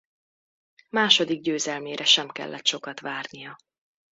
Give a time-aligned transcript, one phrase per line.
[0.89, 3.57] Második győzelmére sem kellett sokat várnia.